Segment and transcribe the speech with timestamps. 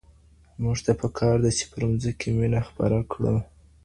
[0.63, 3.35] موږ ته په کار ده چي پر مځکي مینه خپره کړو.